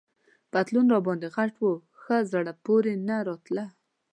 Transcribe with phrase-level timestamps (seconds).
[0.51, 3.63] پتلون راباندي غټ وو، ښه زړه پورې نه راته.